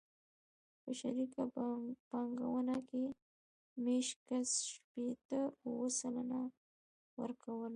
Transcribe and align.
په 0.81 0.91
شریکه 0.99 1.43
پانګونه 2.09 2.75
کې 2.89 3.03
مېشت 3.83 4.17
کس 4.27 4.49
شپېته 4.71 5.41
اووه 5.65 5.87
سلنه 5.99 6.41
ورکوله. 7.21 7.69